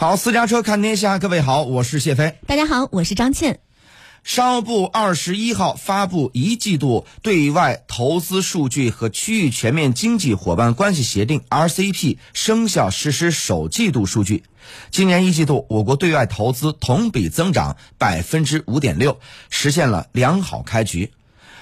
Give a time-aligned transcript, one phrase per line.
[0.00, 2.38] 好，私家车看天下，各位好，我是谢飞。
[2.46, 3.58] 大家好，我是张倩。
[4.22, 14.44] 商务部二十一号发布一季度对外投资数据和区域全面经济伙伴关系协定 （RCEP） 生效实施首季度数据。
[14.92, 19.18] 今年一季度，我国对外投资同比增长百分之五点六，
[19.50, 21.10] 实现了良好开局。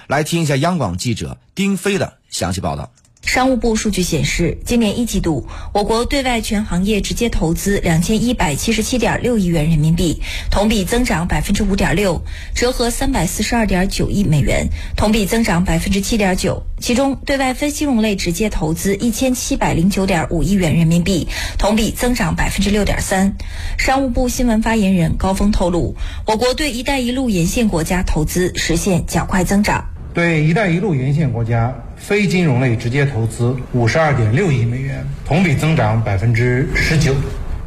[0.05, 2.91] 来听一下央广记者丁飞的详细报道。
[3.27, 12.21] 商务部数据显示，今年一季度，我国对外全行业直接投资两千一百七十七点六亿元人民币，同比增长百分之五点六，
[12.55, 16.63] 折合三百四十二点九亿美元，同比增长百分之七点九。
[16.79, 23.35] 其中，对外非金融类直接投资一千七百零九点五亿元人民币，同比增长百分之六点三。
[23.77, 29.89] 商务部新闻发言人高峰透露，我国对“一带一路”沿线国家投资实现较快增长。
[30.13, 31.75] 对“一带一路”沿线国家。
[32.07, 37.13] 非金融类直接投资五十二点六亿美元，同比增长百分之十九，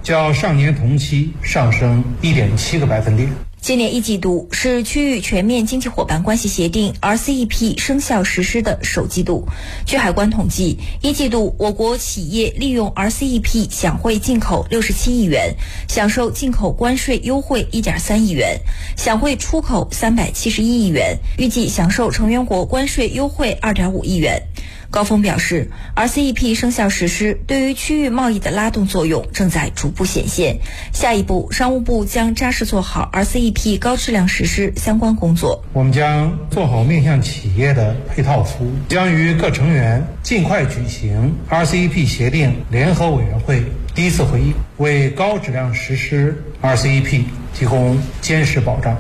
[0.03, 3.29] 较上年同期上升一点七个百分点。
[3.63, 9.47] 今年一季度是区域全面经济伙伴关系协定 （RCEP） 生效实施的首季度。
[9.85, 15.55] 据海关统计，一季度我国企业利用 RCEP 享汇进口六十七亿元，
[15.89, 18.59] 享受进口关税优惠一点三亿元，
[18.97, 24.43] 享汇出口三百七十一亿元，预计享受成员国关税优惠二点五亿元。
[24.91, 30.59] 高峰表示，RCEP 生效实施对于区域贸易的拉动作用正在逐步显现。
[30.93, 35.65] 下一步，商务部将扎实做好 RCEP 高质量实施相关工作。
[35.73, 43.63] 我们将做好面向企业的配套服务，将与各成员尽快举行 RCEP 协定联合委员会
[43.95, 47.23] 第一次会议，为高质量实施 RCEP
[47.55, 48.97] 提供坚实保障。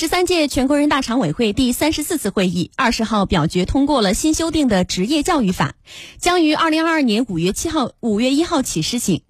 [0.00, 5.74] 十三届全国人大常委会第三十四次会议二十号表决通过了新修订的职业教育法，
[6.20, 9.22] 将于二零二二年五月七号、五月一号起施行。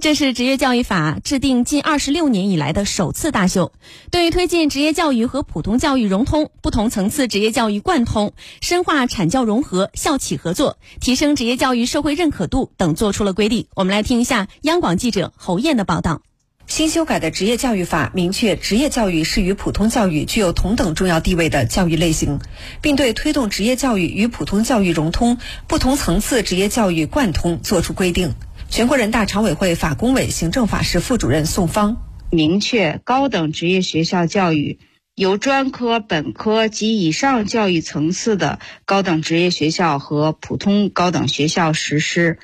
[0.00, 3.70] 这是职业教育法制定近二十六年以来的首次大修，
[4.10, 13.68] 对于推进职业教育和普通教育融通、不同层次职业教育贯通、深化产教融合、校企合作、提升职业教育社会认可度等作出了规定。
[13.76, 16.22] 我们来听一下央广记者侯艳的报道。
[16.66, 22.40] 新修改的职业教育法明确，职业教育是与普通教育具有同等重要地位的教育类型，
[22.82, 25.38] 并对推动职业教育与普通教育融通、
[25.68, 28.34] 不同层次职业教育贯通作出规定。
[28.68, 31.96] 全国人大常委会法工委行政法室副主任宋芳
[32.30, 34.80] 明确，高等职业学校教育
[35.14, 42.38] 由专科、本科及以上教育层次的高等职业学校和普通高等学校实施。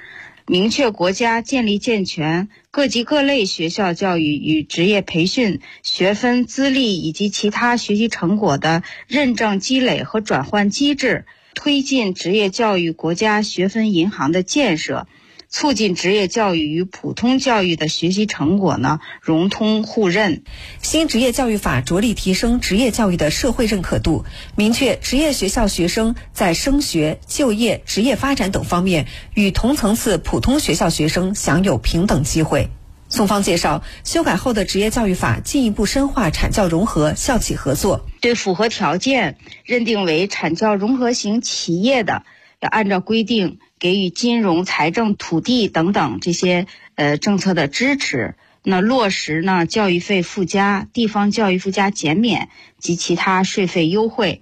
[0.53, 11.25] 明确国家建立健全各级各类学校教育与职业培训学分、资历以及其他学习成果的认证积累和转换机制，
[11.55, 15.07] 推进职业教育国家学分银行的建设。
[15.53, 20.45] 促进职业教育与普通教育的学习成果呢融通互认。
[20.81, 24.25] 新职业教育法着力提升职业教育的社会认可度，
[24.57, 32.71] 明确职业学校学生在升学、就业、职业发展等方面与同层次普通学校学生享有平等机会。
[33.11, 39.37] 宋芳介绍，修改后的职业教育法进一步深化产教融合、校企合作，对符合条件
[39.67, 42.23] 认定为产教融合型企业的，
[42.59, 43.59] 要按照规定。
[43.83, 52.49] 给予金融、财政、土地等等这些呃政策的支持，那落实呢教育费附加、地方教育附加减免
[52.79, 54.41] 及其他税费优惠。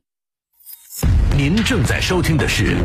[1.38, 2.76] 您正在收听的是